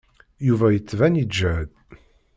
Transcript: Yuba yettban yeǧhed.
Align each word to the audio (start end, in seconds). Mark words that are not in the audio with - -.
Yuba 0.47 0.67
yettban 0.73 1.17
yeǧhed. 1.19 1.69